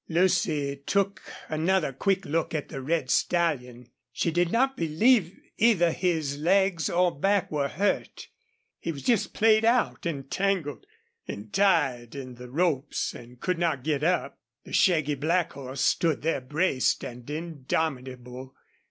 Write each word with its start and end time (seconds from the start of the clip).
Lucy 0.09 0.77
took 0.87 1.21
another 1.47 1.93
quick 1.93 2.25
look 2.25 2.55
at 2.55 2.69
the 2.69 2.81
red 2.81 3.11
stallion. 3.11 3.87
She 4.11 4.31
did 4.31 4.51
not 4.51 4.75
believe 4.75 5.37
either 5.59 5.91
his 5.91 6.39
legs 6.39 6.89
or 6.89 7.15
back 7.15 7.51
were 7.51 7.67
hurt. 7.67 8.27
He 8.79 8.91
was 8.91 9.03
just 9.03 9.35
played 9.35 9.63
out 9.63 10.07
and 10.07 10.31
tangled 10.31 10.87
and 11.27 11.53
tied 11.53 12.15
in 12.15 12.33
the 12.33 12.49
ropes, 12.49 13.13
and 13.13 13.39
could 13.39 13.59
not 13.59 13.83
get 13.83 14.03
up. 14.03 14.39
The 14.63 14.73
shaggy 14.73 15.13
black 15.13 15.53
horse 15.53 15.81
stood 15.81 16.23
there 16.23 16.41
braced 16.41 17.03
and 17.05 17.29
indomitable. 17.29 18.55